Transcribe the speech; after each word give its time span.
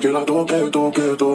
Don't 0.00 0.14
get, 0.16 0.26
don't 0.26 0.46
get, 0.48 0.72
don't 0.72 0.94
get. 0.94 1.29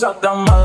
Y 0.00 0.04
me 0.04 0.14
pongo 0.14 0.57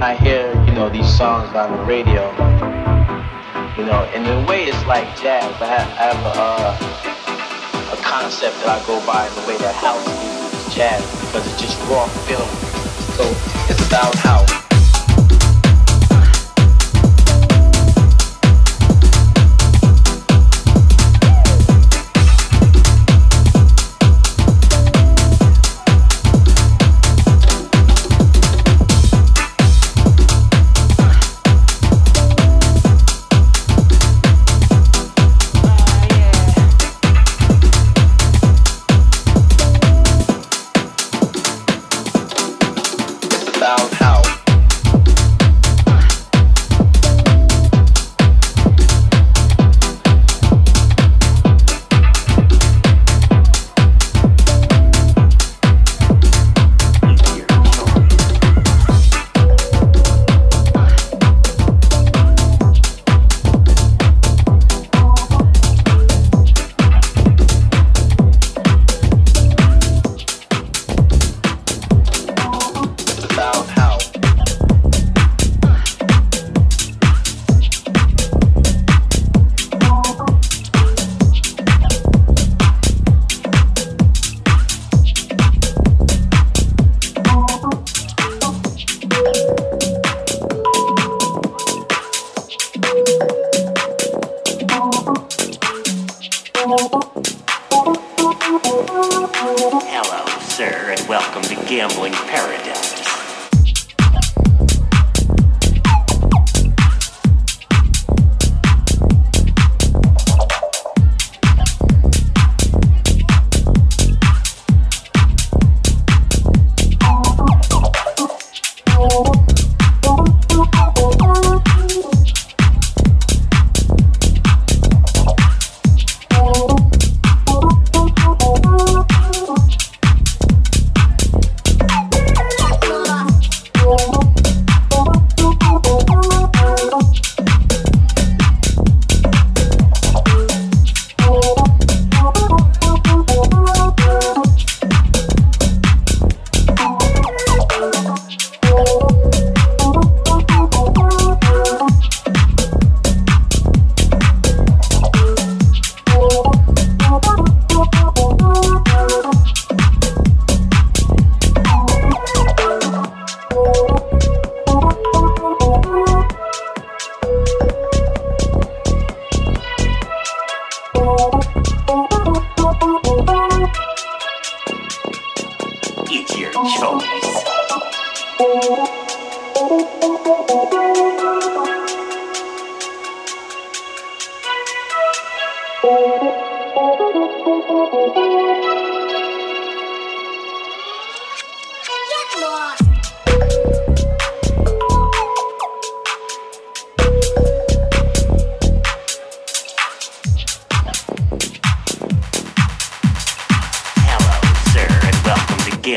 and 0.00 0.04
I 0.04 0.14
hear, 0.14 0.50
you 0.64 0.72
know, 0.72 0.88
these 0.88 1.06
songs 1.14 1.54
on 1.54 1.76
the 1.76 1.82
radio, 1.84 2.30
you 3.76 3.84
know, 3.84 4.08
in 4.14 4.24
a 4.24 4.46
way 4.48 4.64
it's 4.64 4.82
like 4.86 5.04
jazz. 5.20 5.44
I 5.60 5.66
have, 5.66 5.88
I 5.90 6.02
have 6.08 6.24
a, 6.24 6.40
uh, 6.40 7.98
a 7.98 8.02
concept 8.02 8.56
that 8.60 8.80
I 8.80 8.86
go 8.86 9.04
by 9.04 9.28
in 9.28 9.34
the 9.34 9.46
way 9.46 9.58
that 9.58 9.74
house 9.74 10.06
music 10.06 10.68
is 10.68 10.74
jazz 10.74 11.20
because 11.26 11.46
it's 11.46 11.60
just 11.60 11.78
raw 11.90 12.06
feeling. 12.24 12.48
So 13.12 13.24
it's 13.68 13.86
about 13.86 14.14
house. 14.14 14.69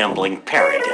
Gambling 0.04 0.36
paradise. 0.42 0.93